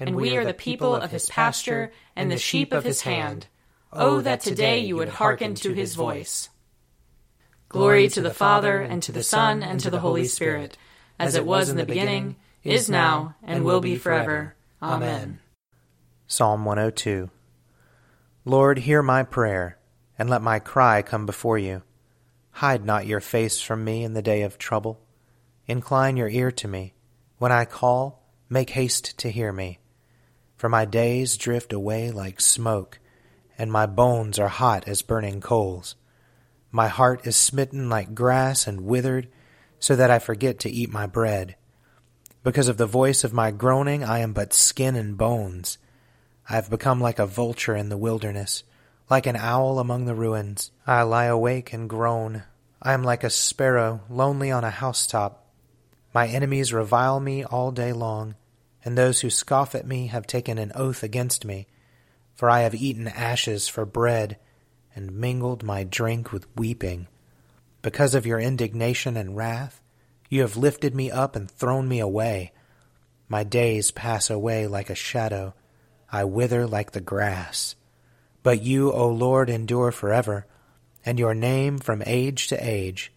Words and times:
and 0.00 0.16
we 0.16 0.36
are 0.36 0.44
the 0.44 0.54
people 0.54 0.94
of 0.94 1.10
his 1.10 1.28
pasture 1.28 1.92
and 2.16 2.30
the 2.30 2.38
sheep 2.38 2.72
of 2.72 2.84
his 2.84 3.02
hand. 3.02 3.46
Oh, 3.92 4.16
oh, 4.16 4.20
that 4.20 4.40
today 4.40 4.78
you 4.78 4.96
would 4.96 5.08
hearken 5.08 5.54
to 5.56 5.72
his 5.72 5.94
voice. 5.94 6.48
Glory 7.68 8.08
to 8.08 8.20
the 8.20 8.34
Father, 8.34 8.80
and 8.80 9.02
to 9.02 9.12
the 9.12 9.22
Son, 9.22 9.62
and 9.62 9.78
to 9.80 9.90
the 9.90 10.00
Holy 10.00 10.24
Spirit, 10.24 10.76
as 11.18 11.34
it 11.34 11.44
was 11.44 11.68
in 11.68 11.76
the 11.76 11.84
beginning, 11.84 12.36
is 12.64 12.88
now, 12.88 13.34
and 13.42 13.64
will 13.64 13.80
be 13.80 13.96
forever. 13.96 14.54
Amen. 14.82 15.40
Psalm 16.26 16.64
102 16.64 17.30
Lord, 18.44 18.78
hear 18.78 19.02
my 19.02 19.22
prayer, 19.22 19.78
and 20.18 20.30
let 20.30 20.42
my 20.42 20.58
cry 20.58 21.02
come 21.02 21.26
before 21.26 21.58
you. 21.58 21.82
Hide 22.52 22.84
not 22.84 23.06
your 23.06 23.20
face 23.20 23.60
from 23.60 23.84
me 23.84 24.02
in 24.02 24.14
the 24.14 24.22
day 24.22 24.42
of 24.42 24.58
trouble. 24.58 25.00
Incline 25.66 26.16
your 26.16 26.28
ear 26.28 26.50
to 26.52 26.68
me. 26.68 26.94
When 27.38 27.52
I 27.52 27.64
call, 27.64 28.22
make 28.48 28.70
haste 28.70 29.18
to 29.18 29.30
hear 29.30 29.52
me. 29.52 29.78
For 30.60 30.68
my 30.68 30.84
days 30.84 31.38
drift 31.38 31.72
away 31.72 32.10
like 32.10 32.38
smoke, 32.38 32.98
and 33.56 33.72
my 33.72 33.86
bones 33.86 34.38
are 34.38 34.48
hot 34.48 34.86
as 34.86 35.00
burning 35.00 35.40
coals. 35.40 35.94
My 36.70 36.88
heart 36.88 37.26
is 37.26 37.34
smitten 37.34 37.88
like 37.88 38.14
grass 38.14 38.66
and 38.66 38.82
withered, 38.82 39.28
so 39.78 39.96
that 39.96 40.10
I 40.10 40.18
forget 40.18 40.58
to 40.58 40.68
eat 40.68 40.92
my 40.92 41.06
bread. 41.06 41.56
Because 42.44 42.68
of 42.68 42.76
the 42.76 42.84
voice 42.84 43.24
of 43.24 43.32
my 43.32 43.50
groaning, 43.50 44.04
I 44.04 44.18
am 44.18 44.34
but 44.34 44.52
skin 44.52 44.96
and 44.96 45.16
bones. 45.16 45.78
I 46.46 46.56
have 46.56 46.68
become 46.68 47.00
like 47.00 47.18
a 47.18 47.24
vulture 47.24 47.74
in 47.74 47.88
the 47.88 47.96
wilderness, 47.96 48.62
like 49.08 49.24
an 49.24 49.36
owl 49.36 49.78
among 49.78 50.04
the 50.04 50.14
ruins. 50.14 50.72
I 50.86 51.04
lie 51.04 51.24
awake 51.24 51.72
and 51.72 51.88
groan. 51.88 52.42
I 52.82 52.92
am 52.92 53.02
like 53.02 53.24
a 53.24 53.30
sparrow, 53.30 54.02
lonely 54.10 54.50
on 54.50 54.64
a 54.64 54.70
housetop. 54.70 55.42
My 56.12 56.28
enemies 56.28 56.70
revile 56.70 57.18
me 57.18 57.44
all 57.44 57.72
day 57.72 57.94
long, 57.94 58.34
and 58.84 58.96
those 58.96 59.20
who 59.20 59.30
scoff 59.30 59.74
at 59.74 59.86
me 59.86 60.06
have 60.08 60.26
taken 60.26 60.58
an 60.58 60.72
oath 60.74 61.02
against 61.02 61.44
me. 61.44 61.66
For 62.34 62.48
I 62.48 62.60
have 62.60 62.74
eaten 62.74 63.08
ashes 63.08 63.68
for 63.68 63.84
bread, 63.84 64.38
and 64.94 65.12
mingled 65.12 65.62
my 65.62 65.84
drink 65.84 66.32
with 66.32 66.46
weeping. 66.56 67.06
Because 67.82 68.14
of 68.14 68.26
your 68.26 68.40
indignation 68.40 69.16
and 69.16 69.36
wrath, 69.36 69.80
you 70.28 70.42
have 70.42 70.56
lifted 70.56 70.94
me 70.94 71.10
up 71.10 71.36
and 71.36 71.50
thrown 71.50 71.88
me 71.88 72.00
away. 72.00 72.52
My 73.28 73.44
days 73.44 73.90
pass 73.90 74.30
away 74.30 74.66
like 74.66 74.90
a 74.90 74.94
shadow. 74.94 75.54
I 76.10 76.24
wither 76.24 76.66
like 76.66 76.92
the 76.92 77.00
grass. 77.00 77.76
But 78.42 78.62
you, 78.62 78.92
O 78.92 79.08
Lord, 79.08 79.50
endure 79.50 79.92
forever, 79.92 80.46
and 81.04 81.18
your 81.18 81.34
name 81.34 81.78
from 81.78 82.02
age 82.06 82.48
to 82.48 82.56
age. 82.56 83.12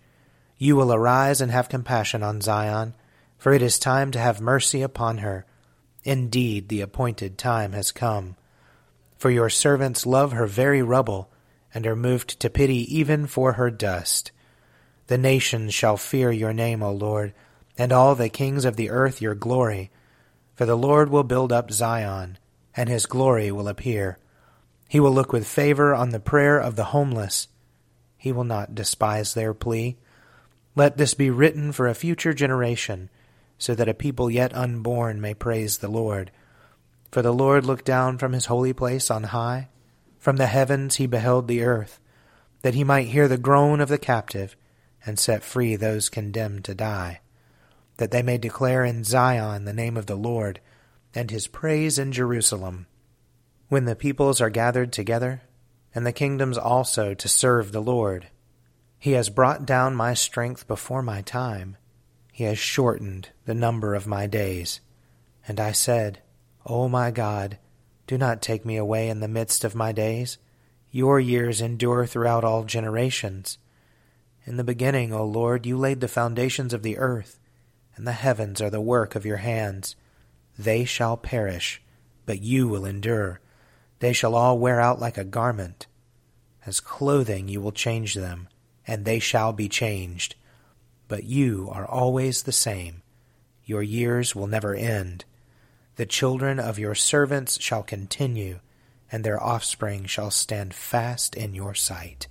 You 0.58 0.76
will 0.76 0.94
arise 0.94 1.42
and 1.42 1.52
have 1.52 1.70
compassion 1.70 2.24
on 2.24 2.42
Zion, 2.42 2.94
for 3.38 3.54
it 3.54 3.62
is 3.62 3.80
time 3.80 4.12
to 4.12 4.20
have 4.20 4.40
mercy 4.40 4.82
upon 4.82 5.20
her. 5.20 5.46
Indeed, 6.04 6.68
the 6.70 6.82
appointed 6.82 7.38
time 7.38 7.74
has 7.74 7.92
come. 7.92 8.36
For 9.18 9.32
your 9.32 9.50
servants 9.50 10.06
love 10.06 10.34
her 10.34 10.48
very 10.48 10.82
rubble, 10.82 11.30
and 11.74 11.88
are 11.88 11.96
moved 11.96 12.40
to 12.40 12.50
pity 12.50 12.96
even 12.96 13.26
for 13.26 13.54
her 13.54 13.72
dust. 13.72 14.32
The 15.08 15.18
nations 15.18 15.74
shall 15.74 15.98
fear 15.98 16.32
your 16.32 16.54
name, 16.54 16.84
O 16.84 16.92
Lord, 16.92 17.34
and 17.78 17.92
all 17.92 18.16
the 18.16 18.30
kings 18.30 18.66
of 18.66 18.76
the 18.76 18.90
earth 18.90 19.22
your 19.22 19.36
glory. 19.36 19.92
For 20.56 20.66
the 20.66 20.78
Lord 20.78 21.10
will 21.10 21.24
build 21.24 21.52
up 21.52 21.72
Zion, 21.72 22.38
and 22.76 22.90
his 22.90 23.06
glory 23.06 23.52
will 23.52 23.68
appear. 23.68 24.18
He 24.88 25.00
will 25.00 25.14
look 25.14 25.34
with 25.34 25.48
favor 25.48 25.96
on 25.96 26.10
the 26.10 26.20
prayer 26.20 26.60
of 26.60 26.76
the 26.76 26.86
homeless. 26.86 27.48
He 28.18 28.32
will 28.32 28.44
not 28.44 28.76
despise 28.76 29.34
their 29.34 29.54
plea. 29.54 29.98
Let 30.76 30.98
this 30.98 31.14
be 31.14 31.30
written 31.30 31.72
for 31.72 31.88
a 31.88 31.96
future 31.96 32.34
generation, 32.34 33.10
so 33.64 33.74
that 33.74 33.88
a 33.88 33.94
people 33.94 34.30
yet 34.30 34.54
unborn 34.54 35.22
may 35.22 35.34
praise 35.34 35.78
the 35.78 35.88
Lord. 35.88 36.32
For 37.14 37.22
the 37.22 37.32
Lord 37.32 37.66
looked 37.66 37.86
down 37.86 38.18
from 38.18 38.34
his 38.34 38.48
holy 38.48 38.74
place 38.74 39.10
on 39.10 39.24
high 39.24 39.70
from 40.20 40.36
the 40.36 40.48
heavens 40.48 40.96
he 40.96 41.06
beheld 41.06 41.50
the 41.50 41.64
earth, 41.64 42.00
that 42.62 42.76
he 42.76 42.84
might 42.84 43.08
hear 43.08 43.28
the 43.28 43.38
groan 43.38 43.82
of 43.82 43.90
the 43.90 43.98
captive, 43.98 44.56
and 45.06 45.20
set 45.20 45.44
free 45.44 45.76
those 45.76 46.08
condemned 46.08 46.64
to 46.64 46.74
die, 46.74 47.20
that 47.98 48.12
they 48.12 48.22
may 48.22 48.38
declare 48.38 48.86
in 48.86 49.04
Zion 49.04 49.66
the 49.66 49.74
name 49.74 49.98
of 49.98 50.06
the 50.06 50.16
Lord, 50.16 50.62
and 51.14 51.30
his 51.30 51.48
praise 51.48 52.00
in 52.00 52.14
Jerusalem. 52.14 52.88
When 53.68 53.84
the 53.84 53.98
peoples 53.98 54.40
are 54.40 54.50
gathered 54.50 54.94
together, 54.94 55.42
and 55.96 56.06
the 56.06 56.14
kingdoms 56.14 56.58
also 56.58 57.14
to 57.14 57.28
serve 57.28 57.72
the 57.72 57.82
Lord, 57.82 58.28
he 59.00 59.12
has 59.12 59.30
brought 59.30 59.66
down 59.66 59.94
my 59.94 60.14
strength 60.14 60.70
before 60.70 61.02
my 61.02 61.22
time. 61.22 61.76
He 62.34 62.46
has 62.46 62.58
shortened 62.58 63.30
the 63.46 63.54
number 63.54 63.94
of 63.94 64.08
my 64.08 64.26
days. 64.26 64.82
And 65.48 65.60
I 65.60 65.72
said, 65.72 66.20
O 66.66 66.90
my 66.90 67.12
God, 67.12 67.60
do 68.08 68.18
not 68.18 68.42
take 68.42 68.66
me 68.66 68.76
away 68.76 69.08
in 69.08 69.20
the 69.20 69.28
midst 69.28 69.64
of 69.64 69.76
my 69.76 69.92
days. 69.92 70.40
Your 70.90 71.20
years 71.20 71.62
endure 71.62 72.08
throughout 72.08 72.44
all 72.44 72.64
generations. 72.64 73.60
In 74.46 74.58
the 74.58 74.64
beginning, 74.64 75.14
O 75.14 75.24
Lord, 75.24 75.68
you 75.68 75.78
laid 75.78 76.02
the 76.02 76.08
foundations 76.08 76.74
of 76.74 76.82
the 76.82 76.98
earth, 76.98 77.40
and 77.96 78.08
the 78.08 78.14
heavens 78.14 78.60
are 78.62 78.72
the 78.72 78.82
work 78.82 79.14
of 79.14 79.28
your 79.28 79.38
hands. 79.38 79.96
They 80.58 80.86
shall 80.86 81.18
perish, 81.18 81.84
but 82.26 82.42
you 82.42 82.68
will 82.68 82.84
endure. 82.84 83.42
They 84.00 84.12
shall 84.12 84.34
all 84.34 84.58
wear 84.58 84.82
out 84.82 85.00
like 85.00 85.20
a 85.20 85.24
garment. 85.24 85.86
As 86.66 86.80
clothing 86.80 87.48
you 87.48 87.62
will 87.62 87.72
change 87.72 88.16
them, 88.16 88.48
and 88.88 89.06
they 89.06 89.20
shall 89.20 89.54
be 89.54 89.70
changed. 89.70 90.34
But 91.08 91.24
you 91.24 91.70
are 91.72 91.86
always 91.86 92.44
the 92.44 92.52
same. 92.52 93.02
Your 93.66 93.84
years 93.84 94.36
will 94.36 94.48
never 94.48 94.76
end. 94.76 95.26
The 95.96 96.06
children 96.06 96.60
of 96.60 96.80
your 96.80 96.96
servants 96.96 97.62
shall 97.62 97.84
continue, 97.84 98.60
and 99.12 99.24
their 99.24 99.42
offspring 99.42 100.06
shall 100.06 100.32
stand 100.32 100.74
fast 100.74 101.36
in 101.36 101.54
your 101.54 101.74
sight. 101.74 102.28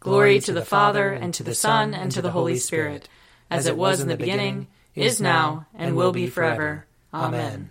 Glory 0.00 0.40
to 0.40 0.52
the 0.52 0.64
Father, 0.64 1.12
and 1.12 1.32
to 1.34 1.42
the 1.42 1.54
Son, 1.54 1.94
and 1.94 2.10
to 2.12 2.20
the 2.20 2.32
Holy 2.32 2.56
Spirit, 2.56 3.08
as 3.50 3.66
it 3.66 3.76
was 3.76 4.00
in 4.00 4.08
the 4.08 4.16
beginning, 4.16 4.66
is 4.94 5.20
now, 5.20 5.66
and 5.74 5.96
will 5.96 6.12
be 6.12 6.26
forever. 6.26 6.86
Amen. 7.14 7.70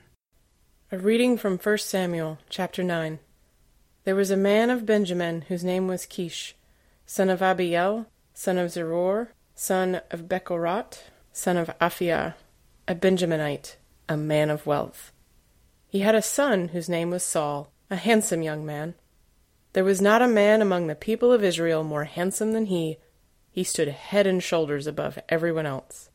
A 0.91 0.97
reading 0.97 1.37
from 1.37 1.57
1 1.57 1.77
Samuel, 1.79 2.39
chapter 2.49 2.83
9. 2.83 3.19
There 4.03 4.15
was 4.15 4.31
a 4.31 4.37
man 4.37 4.69
of 4.69 4.85
Benjamin 4.85 5.41
whose 5.43 5.63
name 5.63 5.87
was 5.87 6.05
Kish, 6.05 6.55
son 7.05 7.29
of 7.29 7.41
Abiel, 7.41 8.07
son 8.33 8.57
of 8.57 8.71
Zeror, 8.71 9.27
son 9.61 10.01
of 10.09 10.27
Becorath, 10.27 11.03
son 11.31 11.55
of 11.55 11.69
Aphiah, 11.77 12.33
a 12.87 12.95
Benjaminite 12.95 13.75
a 14.09 14.17
man 14.17 14.49
of 14.49 14.65
wealth. 14.65 15.11
He 15.87 15.99
had 15.99 16.15
a 16.15 16.21
son 16.23 16.69
whose 16.69 16.89
name 16.89 17.11
was 17.11 17.21
Saul, 17.21 17.71
a 17.87 17.95
handsome 17.95 18.41
young 18.41 18.65
man. 18.65 18.95
There 19.73 19.83
was 19.83 20.01
not 20.01 20.23
a 20.23 20.27
man 20.27 20.63
among 20.63 20.87
the 20.87 20.95
people 20.95 21.31
of 21.31 21.43
Israel 21.43 21.83
more 21.83 22.05
handsome 22.05 22.53
than 22.53 22.65
he. 22.65 22.97
He 23.51 23.63
stood 23.63 23.87
head 23.89 24.25
and 24.25 24.41
shoulders 24.41 24.87
above 24.87 25.19
everyone 25.29 25.67
else. 25.67 26.09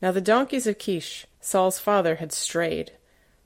Now 0.00 0.12
the 0.12 0.20
donkeys 0.20 0.68
of 0.68 0.78
Kish, 0.78 1.26
Saul's 1.40 1.80
father, 1.80 2.14
had 2.14 2.30
strayed. 2.32 2.92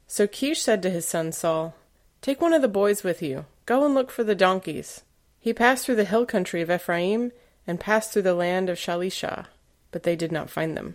So 0.06 0.26
Kish 0.26 0.60
said 0.60 0.82
to 0.82 0.90
his 0.90 1.08
son 1.08 1.32
Saul, 1.32 1.74
Take 2.20 2.42
one 2.42 2.52
of 2.52 2.60
the 2.60 2.68
boys 2.68 3.02
with 3.02 3.22
you. 3.22 3.46
Go 3.64 3.86
and 3.86 3.94
look 3.94 4.10
for 4.10 4.22
the 4.22 4.34
donkeys. 4.34 5.02
He 5.40 5.54
passed 5.54 5.86
through 5.86 5.96
the 5.96 6.04
hill 6.04 6.26
country 6.26 6.60
of 6.60 6.70
Ephraim 6.70 7.32
and 7.66 7.80
passed 7.80 8.12
through 8.12 8.22
the 8.22 8.34
land 8.34 8.68
of 8.68 8.78
Shalisha, 8.78 9.46
but 9.90 10.04
they 10.04 10.16
did 10.16 10.32
not 10.32 10.50
find 10.50 10.76
them. 10.76 10.94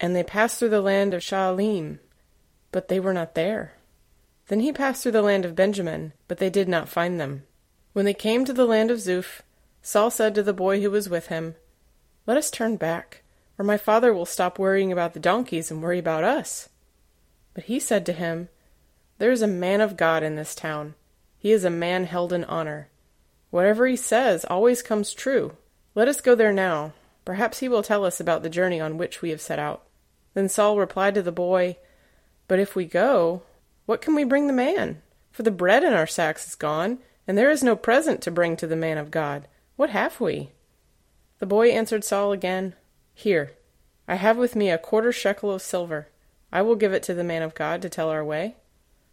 And 0.00 0.16
they 0.16 0.22
passed 0.22 0.58
through 0.58 0.70
the 0.70 0.80
land 0.80 1.14
of 1.14 1.22
Shaalim, 1.22 1.98
but 2.72 2.88
they 2.88 2.98
were 2.98 3.12
not 3.12 3.34
there. 3.34 3.74
Then 4.48 4.60
he 4.60 4.72
passed 4.72 5.02
through 5.02 5.12
the 5.12 5.22
land 5.22 5.44
of 5.44 5.54
Benjamin, 5.54 6.12
but 6.26 6.38
they 6.38 6.50
did 6.50 6.68
not 6.68 6.88
find 6.88 7.20
them. 7.20 7.44
When 7.92 8.04
they 8.04 8.14
came 8.14 8.44
to 8.44 8.52
the 8.52 8.64
land 8.64 8.90
of 8.90 8.98
Zuph, 8.98 9.42
Saul 9.82 10.10
said 10.10 10.34
to 10.34 10.42
the 10.42 10.52
boy 10.52 10.80
who 10.80 10.90
was 10.90 11.08
with 11.08 11.28
him, 11.28 11.54
Let 12.26 12.36
us 12.36 12.50
turn 12.50 12.76
back, 12.76 13.22
or 13.58 13.64
my 13.64 13.76
father 13.76 14.12
will 14.12 14.26
stop 14.26 14.58
worrying 14.58 14.90
about 14.90 15.14
the 15.14 15.20
donkeys 15.20 15.70
and 15.70 15.82
worry 15.82 15.98
about 15.98 16.24
us. 16.24 16.68
But 17.54 17.64
he 17.64 17.78
said 17.78 18.06
to 18.06 18.12
him, 18.12 18.48
There 19.18 19.30
is 19.30 19.42
a 19.42 19.46
man 19.46 19.80
of 19.80 19.96
God 19.96 20.22
in 20.22 20.36
this 20.36 20.54
town. 20.54 20.94
He 21.38 21.52
is 21.52 21.64
a 21.64 21.70
man 21.70 22.04
held 22.04 22.32
in 22.32 22.44
honor. 22.44 22.88
Whatever 23.50 23.86
he 23.86 23.96
says 23.96 24.44
always 24.44 24.82
comes 24.82 25.12
true. 25.12 25.56
Let 26.00 26.08
us 26.08 26.22
go 26.22 26.34
there 26.34 26.50
now. 26.50 26.94
Perhaps 27.26 27.58
he 27.58 27.68
will 27.68 27.82
tell 27.82 28.06
us 28.06 28.20
about 28.20 28.42
the 28.42 28.48
journey 28.48 28.80
on 28.80 28.96
which 28.96 29.20
we 29.20 29.28
have 29.28 29.40
set 29.42 29.58
out. 29.58 29.82
Then 30.32 30.48
Saul 30.48 30.78
replied 30.78 31.14
to 31.16 31.20
the 31.20 31.30
boy, 31.30 31.76
But 32.48 32.58
if 32.58 32.74
we 32.74 32.86
go, 32.86 33.42
what 33.84 34.00
can 34.00 34.14
we 34.14 34.24
bring 34.24 34.46
the 34.46 34.54
man? 34.54 35.02
For 35.30 35.42
the 35.42 35.50
bread 35.50 35.84
in 35.84 35.92
our 35.92 36.06
sacks 36.06 36.48
is 36.48 36.54
gone, 36.54 37.00
and 37.28 37.36
there 37.36 37.50
is 37.50 37.62
no 37.62 37.76
present 37.76 38.22
to 38.22 38.30
bring 38.30 38.56
to 38.56 38.66
the 38.66 38.76
man 38.76 38.96
of 38.96 39.10
God. 39.10 39.46
What 39.76 39.90
have 39.90 40.22
we? 40.22 40.52
The 41.38 41.44
boy 41.44 41.68
answered 41.68 42.02
Saul 42.02 42.32
again, 42.32 42.76
Here, 43.12 43.52
I 44.08 44.14
have 44.14 44.38
with 44.38 44.56
me 44.56 44.70
a 44.70 44.78
quarter 44.78 45.12
shekel 45.12 45.52
of 45.52 45.60
silver. 45.60 46.08
I 46.50 46.62
will 46.62 46.76
give 46.76 46.94
it 46.94 47.02
to 47.02 47.14
the 47.14 47.22
man 47.22 47.42
of 47.42 47.54
God 47.54 47.82
to 47.82 47.90
tell 47.90 48.08
our 48.08 48.24
way. 48.24 48.56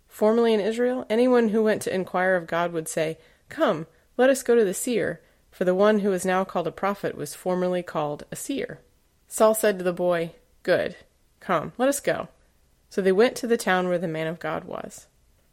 Formerly 0.08 0.54
in 0.54 0.62
Israel, 0.62 1.06
anyone 1.10 1.50
who 1.50 1.64
went 1.64 1.82
to 1.82 1.94
inquire 1.94 2.38
of 2.38 2.48
God 2.48 2.72
would 2.72 2.88
say, 2.88 3.18
Come, 3.50 3.88
let 4.16 4.30
us 4.30 4.42
go 4.42 4.56
to 4.56 4.64
the 4.64 4.74
seer, 4.74 5.20
for 5.58 5.66
the 5.66 5.74
one 5.74 6.02
who 6.02 6.14
is 6.14 6.24
now 6.24 6.44
called 6.44 6.68
a 6.68 6.72
prophet 6.72 7.18
was 7.18 7.34
formerly 7.34 7.82
called 7.82 8.24
a 8.32 8.36
seer. 8.36 8.80
Saul 9.28 9.56
said 9.56 9.80
to 9.80 9.84
the 9.84 9.92
boy, 9.92 10.34
Good. 10.62 10.96
Come, 11.40 11.74
let 11.80 11.90
us 11.90 12.00
go. 12.00 12.28
So 12.92 13.02
they 13.02 13.12
went 13.12 13.36
to 13.38 13.48
the 13.48 13.58
town 13.58 13.88
where 13.88 13.98
the 13.98 14.08
man 14.08 14.28
of 14.28 14.38
God 14.38 14.66
was. 14.66 15.08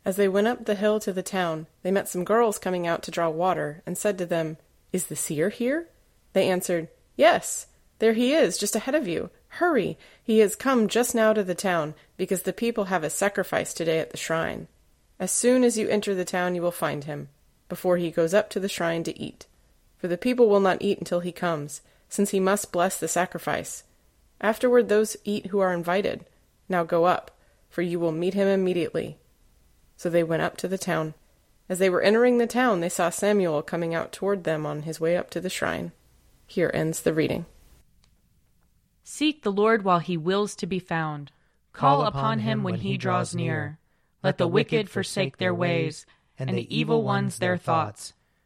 As 0.05 0.17
they 0.17 0.29
went 0.29 0.47
up 0.47 0.67
the 0.67 0.75
hill 0.75 1.01
to 1.01 1.11
the 1.11 1.23
town, 1.23 1.69
they 1.83 1.91
met 1.91 2.07
some 2.07 2.23
girls 2.23 2.59
coming 2.59 2.87
out 2.87 3.03
to 3.05 3.11
draw 3.11 3.31
water, 3.31 3.83
and 3.87 3.97
said 3.97 4.19
to 4.19 4.27
them, 4.27 4.59
Is 4.93 5.07
the 5.07 5.17
seer 5.17 5.49
here? 5.49 5.89
They 6.35 6.51
answered, 6.51 6.89
Yes, 7.17 7.69
there 7.99 8.13
he 8.13 8.35
is, 8.35 8.59
just 8.59 8.77
ahead 8.77 8.95
of 8.95 9.09
you. 9.09 9.31
Hurry! 9.57 9.97
He 10.23 10.41
has 10.41 10.55
come 10.55 10.87
just 10.87 11.15
now 11.15 11.33
to 11.33 11.43
the 11.43 11.55
town, 11.55 11.95
because 12.19 12.43
the 12.43 12.53
people 12.53 12.85
have 12.85 13.05
a 13.05 13.09
sacrifice 13.09 13.73
today 13.73 14.01
at 14.01 14.11
the 14.11 14.19
shrine. 14.19 14.69
As 15.19 15.31
soon 15.31 15.65
as 15.65 15.79
you 15.79 15.89
enter 15.89 16.15
the 16.15 16.27
town, 16.27 16.55
you 16.55 16.61
will 16.61 16.71
find 16.71 17.05
him, 17.05 17.31
before 17.71 17.97
he 17.97 18.11
goes 18.11 18.35
up 18.35 18.51
to 18.51 18.61
the 18.61 18.69
shrine 18.69 19.03
to 19.05 19.19
eat. 19.19 19.47
For 20.05 20.09
the 20.09 20.19
people 20.19 20.51
will 20.51 20.61
not 20.61 20.83
eat 20.83 20.99
until 20.99 21.21
he 21.21 21.33
comes, 21.33 21.81
since 22.11 22.29
he 22.29 22.39
must 22.39 22.73
bless 22.73 22.99
the 22.99 23.09
sacrifice. 23.09 23.85
Afterward, 24.39 24.91
those 24.91 25.17
eat 25.25 25.47
who 25.47 25.61
are 25.61 25.73
invited. 25.73 26.27
Now 26.69 26.85
go 26.85 27.07
up, 27.07 27.31
for 27.71 27.81
you 27.81 27.99
will 27.99 28.13
meet 28.13 28.35
him 28.35 28.47
immediately. 28.47 29.17
So 29.97 30.11
they 30.11 30.23
went 30.23 30.43
up 30.43 30.59
to 30.59 30.69
the 30.69 30.77
town. 30.77 31.15
As 31.71 31.79
they 31.79 31.89
were 31.89 32.03
entering 32.03 32.37
the 32.37 32.47
town, 32.47 32.81
they 32.81 32.91
saw 32.91 33.09
Samuel 33.09 33.63
coming 33.63 33.95
out 33.95 34.13
toward 34.13 34.45
them 34.45 34.67
on 34.67 34.83
his 34.83 35.01
way 35.01 35.17
up 35.17 35.31
to 35.31 35.41
the 35.41 35.49
shrine. 35.49 35.91
Here 36.47 36.71
ends 36.75 37.01
the 37.01 37.15
reading. 37.15 37.47
Seek 39.05 39.43
the 39.43 39.51
Lord 39.51 39.85
while 39.85 40.01
he 40.01 40.19
wills 40.19 40.55
to 40.57 40.67
be 40.67 40.81
found. 40.81 41.33
Call 41.73 42.05
upon 42.05 42.41
him 42.41 42.63
when 42.63 42.75
he 42.75 42.99
draws 42.99 43.35
near. 43.35 43.79
Let 44.23 44.37
the 44.37 44.49
wicked 44.49 44.91
forsake 44.91 45.39
their 45.39 45.55
ways, 45.55 46.05
and 46.39 46.51
the 46.51 46.77
evil 46.77 47.03
ones 47.03 47.39
their 47.39 47.57
thoughts. 47.57 48.13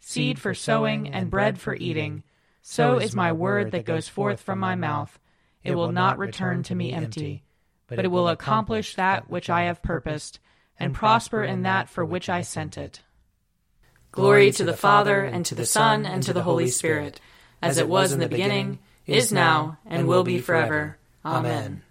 seed 0.00 0.38
for 0.38 0.54
sowing 0.54 1.08
and 1.08 1.30
bread 1.30 1.58
for 1.58 1.74
eating, 1.74 2.22
so 2.62 2.98
is 2.98 3.14
my 3.14 3.32
word 3.32 3.72
that 3.72 3.84
goes 3.84 4.08
forth 4.08 4.40
from 4.40 4.58
my 4.58 4.74
mouth. 4.74 5.18
It 5.62 5.74
will 5.74 5.92
not 5.92 6.18
return 6.18 6.62
to 6.64 6.74
me 6.74 6.92
empty, 6.92 7.44
but 7.86 8.04
it 8.04 8.10
will 8.10 8.28
accomplish 8.28 8.94
that 8.94 9.30
which 9.30 9.50
I 9.50 9.62
have 9.62 9.82
purposed, 9.82 10.40
and 10.78 10.94
prosper 10.94 11.42
in 11.42 11.62
that 11.62 11.88
for 11.88 12.04
which 12.04 12.28
I 12.28 12.42
sent 12.42 12.78
it. 12.78 13.02
Glory 14.12 14.52
to 14.52 14.64
the 14.64 14.76
Father, 14.76 15.24
and 15.24 15.44
to 15.46 15.54
the 15.54 15.66
Son, 15.66 16.06
and 16.06 16.22
to 16.22 16.32
the 16.32 16.42
Holy 16.44 16.68
Spirit, 16.68 17.20
as 17.60 17.78
it 17.78 17.88
was 17.88 18.12
in 18.12 18.20
the 18.20 18.28
beginning, 18.28 18.78
is 19.06 19.32
now, 19.32 19.78
and 19.84 20.06
will 20.06 20.22
be 20.24 20.38
forever. 20.38 20.98
Amen. 21.24 21.82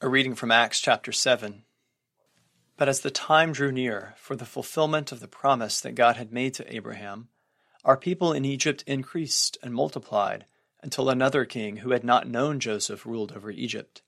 A 0.00 0.08
reading 0.08 0.34
from 0.34 0.50
Acts 0.50 0.80
chapter 0.80 1.12
7. 1.12 1.62
But 2.76 2.88
as 2.88 3.00
the 3.00 3.10
time 3.10 3.52
drew 3.52 3.72
near 3.72 4.14
for 4.16 4.36
the 4.36 4.44
fulfillment 4.44 5.10
of 5.10 5.20
the 5.20 5.28
promise 5.28 5.80
that 5.80 5.94
God 5.94 6.16
had 6.16 6.32
made 6.32 6.54
to 6.54 6.74
Abraham, 6.74 7.28
our 7.84 7.96
people 7.96 8.32
in 8.32 8.44
Egypt 8.44 8.84
increased 8.86 9.56
and 9.62 9.72
multiplied 9.72 10.44
until 10.82 11.08
another 11.08 11.44
king 11.44 11.78
who 11.78 11.92
had 11.92 12.04
not 12.04 12.28
known 12.28 12.60
Joseph 12.60 13.06
ruled 13.06 13.32
over 13.32 13.50
Egypt. 13.50 14.02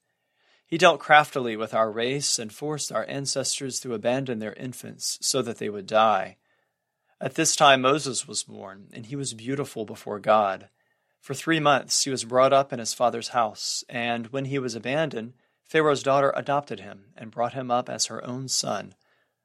He 0.66 0.76
dealt 0.76 1.00
craftily 1.00 1.56
with 1.56 1.72
our 1.72 1.90
race 1.90 2.38
and 2.38 2.52
forced 2.52 2.92
our 2.92 3.06
ancestors 3.08 3.80
to 3.80 3.94
abandon 3.94 4.38
their 4.38 4.52
infants 4.52 5.18
so 5.22 5.40
that 5.42 5.56
they 5.56 5.70
would 5.70 5.86
die. 5.86 6.36
At 7.20 7.36
this 7.36 7.56
time 7.56 7.80
Moses 7.80 8.28
was 8.28 8.42
born, 8.42 8.88
and 8.92 9.06
he 9.06 9.16
was 9.16 9.32
beautiful 9.32 9.86
before 9.86 10.20
God. 10.20 10.68
For 11.20 11.32
three 11.32 11.58
months 11.58 12.04
he 12.04 12.10
was 12.10 12.24
brought 12.24 12.52
up 12.52 12.72
in 12.72 12.78
his 12.78 12.92
father's 12.92 13.28
house, 13.28 13.82
and 13.88 14.26
when 14.26 14.44
he 14.44 14.58
was 14.58 14.74
abandoned, 14.74 15.32
Pharaoh's 15.68 16.02
daughter 16.02 16.32
adopted 16.34 16.80
him 16.80 17.12
and 17.14 17.30
brought 17.30 17.52
him 17.52 17.70
up 17.70 17.90
as 17.90 18.06
her 18.06 18.24
own 18.26 18.48
son. 18.48 18.94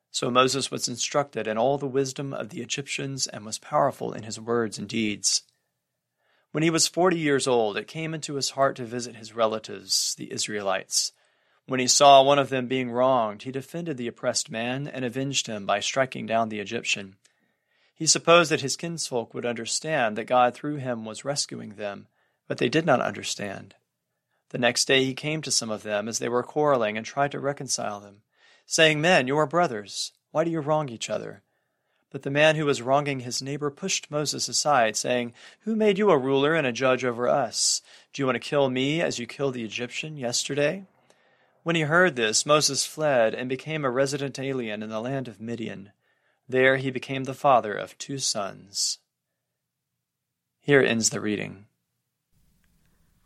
So 0.09 0.31
Moses 0.31 0.71
was 0.71 0.87
instructed 0.87 1.47
in 1.47 1.57
all 1.57 1.77
the 1.77 1.85
wisdom 1.85 2.33
of 2.33 2.49
the 2.49 2.61
Egyptians 2.61 3.27
and 3.27 3.45
was 3.45 3.59
powerful 3.59 4.13
in 4.13 4.23
his 4.23 4.39
words 4.39 4.77
and 4.77 4.87
deeds. 4.87 5.41
When 6.53 6.63
he 6.63 6.69
was 6.69 6.87
forty 6.87 7.17
years 7.17 7.45
old, 7.45 7.75
it 7.75 7.87
came 7.87 8.13
into 8.13 8.35
his 8.35 8.51
heart 8.51 8.77
to 8.77 8.85
visit 8.85 9.17
his 9.17 9.35
relatives, 9.35 10.15
the 10.17 10.31
Israelites. 10.31 11.11
When 11.65 11.79
he 11.79 11.87
saw 11.87 12.21
one 12.21 12.39
of 12.39 12.49
them 12.49 12.67
being 12.67 12.91
wronged, 12.91 13.43
he 13.43 13.51
defended 13.51 13.97
the 13.97 14.07
oppressed 14.07 14.49
man 14.49 14.87
and 14.87 15.03
avenged 15.03 15.47
him 15.47 15.65
by 15.65 15.79
striking 15.81 16.25
down 16.25 16.49
the 16.49 16.59
Egyptian. 16.59 17.15
He 17.95 18.05
supposed 18.05 18.51
that 18.51 18.61
his 18.61 18.77
kinsfolk 18.77 19.33
would 19.33 19.45
understand 19.45 20.17
that 20.17 20.25
God 20.25 20.53
through 20.53 20.77
him 20.77 21.05
was 21.05 21.25
rescuing 21.25 21.71
them, 21.71 22.07
but 22.47 22.59
they 22.59 22.69
did 22.69 22.85
not 22.85 23.01
understand. 23.01 23.75
The 24.53 24.59
next 24.59 24.85
day 24.85 25.03
he 25.03 25.15
came 25.15 25.41
to 25.41 25.51
some 25.51 25.71
of 25.71 25.81
them 25.81 26.07
as 26.07 26.19
they 26.19 26.29
were 26.29 26.43
quarreling 26.43 26.95
and 26.95 27.03
tried 27.03 27.31
to 27.31 27.39
reconcile 27.39 27.99
them, 27.99 28.21
saying, 28.67 29.01
Men, 29.01 29.25
you 29.25 29.35
are 29.35 29.47
brothers. 29.47 30.11
Why 30.29 30.43
do 30.43 30.51
you 30.51 30.59
wrong 30.59 30.89
each 30.89 31.09
other? 31.09 31.41
But 32.11 32.21
the 32.21 32.29
man 32.29 32.55
who 32.55 32.65
was 32.65 32.79
wronging 32.79 33.21
his 33.21 33.41
neighbor 33.41 33.71
pushed 33.71 34.11
Moses 34.11 34.47
aside, 34.47 34.95
saying, 34.95 35.33
Who 35.61 35.75
made 35.75 35.97
you 35.97 36.11
a 36.11 36.19
ruler 36.19 36.53
and 36.53 36.67
a 36.67 36.71
judge 36.71 37.03
over 37.03 37.27
us? 37.27 37.81
Do 38.13 38.21
you 38.21 38.27
want 38.27 38.35
to 38.35 38.47
kill 38.47 38.69
me 38.69 39.01
as 39.01 39.17
you 39.17 39.25
killed 39.25 39.55
the 39.55 39.63
Egyptian 39.63 40.17
yesterday? 40.17 40.85
When 41.63 41.75
he 41.75 41.81
heard 41.81 42.15
this, 42.15 42.45
Moses 42.45 42.85
fled 42.85 43.33
and 43.33 43.49
became 43.49 43.83
a 43.83 43.89
resident 43.89 44.37
alien 44.37 44.83
in 44.83 44.91
the 44.91 45.01
land 45.01 45.27
of 45.27 45.41
Midian. 45.41 45.93
There 46.47 46.77
he 46.77 46.91
became 46.91 47.23
the 47.23 47.33
father 47.33 47.73
of 47.73 47.97
two 47.97 48.19
sons. 48.19 48.99
Here 50.61 50.83
ends 50.83 51.09
the 51.09 51.21
reading. 51.21 51.65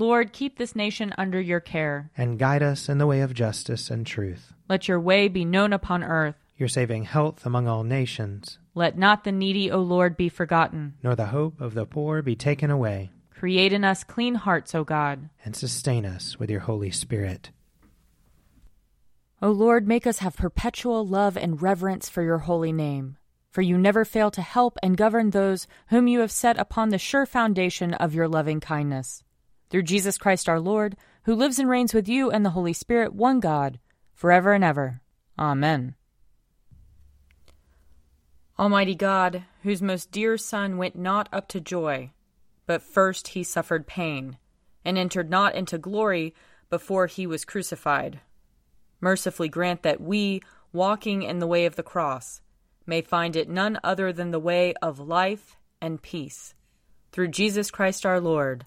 Lord, 0.00 0.32
keep 0.32 0.56
this 0.56 0.74
nation 0.74 1.12
under 1.18 1.38
your 1.38 1.60
care. 1.60 2.10
And 2.16 2.38
guide 2.38 2.62
us 2.62 2.88
in 2.88 2.96
the 2.96 3.06
way 3.06 3.20
of 3.20 3.34
justice 3.34 3.90
and 3.90 4.06
truth. 4.06 4.54
Let 4.66 4.88
your 4.88 4.98
way 4.98 5.28
be 5.28 5.44
known 5.44 5.74
upon 5.74 6.02
earth. 6.02 6.36
Your 6.56 6.70
saving 6.70 7.04
health 7.04 7.44
among 7.44 7.68
all 7.68 7.84
nations. 7.84 8.58
Let 8.74 8.96
not 8.96 9.24
the 9.24 9.32
needy, 9.32 9.70
O 9.70 9.80
Lord, 9.80 10.16
be 10.16 10.30
forgotten. 10.30 10.94
Nor 11.02 11.16
the 11.16 11.26
hope 11.26 11.60
of 11.60 11.74
the 11.74 11.84
poor 11.84 12.22
be 12.22 12.34
taken 12.34 12.70
away. 12.70 13.10
Create 13.28 13.74
in 13.74 13.84
us 13.84 14.02
clean 14.02 14.36
hearts, 14.36 14.74
O 14.74 14.84
God. 14.84 15.28
And 15.44 15.54
sustain 15.54 16.06
us 16.06 16.38
with 16.38 16.48
your 16.48 16.60
Holy 16.60 16.90
Spirit. 16.90 17.50
O 19.42 19.50
Lord, 19.50 19.86
make 19.86 20.06
us 20.06 20.20
have 20.20 20.34
perpetual 20.34 21.06
love 21.06 21.36
and 21.36 21.60
reverence 21.60 22.08
for 22.08 22.22
your 22.22 22.38
holy 22.38 22.72
name. 22.72 23.18
For 23.50 23.60
you 23.60 23.76
never 23.76 24.06
fail 24.06 24.30
to 24.30 24.40
help 24.40 24.78
and 24.82 24.96
govern 24.96 25.28
those 25.28 25.66
whom 25.88 26.08
you 26.08 26.20
have 26.20 26.32
set 26.32 26.58
upon 26.58 26.88
the 26.88 26.96
sure 26.96 27.26
foundation 27.26 27.92
of 27.92 28.14
your 28.14 28.28
loving 28.28 28.60
kindness 28.60 29.24
through 29.70 29.82
Jesus 29.82 30.18
Christ 30.18 30.48
our 30.48 30.60
Lord, 30.60 30.96
who 31.24 31.34
lives 31.34 31.58
and 31.58 31.68
reigns 31.68 31.94
with 31.94 32.08
you 32.08 32.30
and 32.30 32.44
the 32.44 32.50
Holy 32.50 32.72
Spirit, 32.72 33.14
one 33.14 33.40
God, 33.40 33.78
forever 34.14 34.52
and 34.52 34.64
ever. 34.64 35.00
Amen. 35.38 35.94
Almighty 38.58 38.94
God, 38.94 39.44
whose 39.62 39.80
most 39.80 40.10
dear 40.10 40.36
Son 40.36 40.76
went 40.76 40.94
not 40.94 41.28
up 41.32 41.48
to 41.48 41.60
joy, 41.60 42.10
but 42.66 42.82
first 42.82 43.28
he 43.28 43.42
suffered 43.42 43.86
pain, 43.86 44.36
and 44.84 44.98
entered 44.98 45.30
not 45.30 45.54
into 45.54 45.78
glory 45.78 46.34
before 46.68 47.06
he 47.06 47.26
was 47.26 47.44
crucified, 47.44 48.20
mercifully 49.00 49.48
grant 49.48 49.82
that 49.82 50.00
we, 50.00 50.42
walking 50.72 51.22
in 51.22 51.38
the 51.38 51.46
way 51.46 51.64
of 51.64 51.76
the 51.76 51.82
cross, 51.82 52.40
may 52.86 53.00
find 53.00 53.34
it 53.34 53.48
none 53.48 53.78
other 53.82 54.12
than 54.12 54.30
the 54.30 54.38
way 54.38 54.74
of 54.82 54.98
life 55.00 55.56
and 55.80 56.02
peace. 56.02 56.54
Through 57.12 57.28
Jesus 57.28 57.70
Christ 57.70 58.04
our 58.04 58.20
Lord. 58.20 58.66